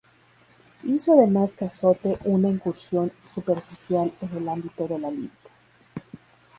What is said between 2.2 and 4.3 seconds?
una incursión superficial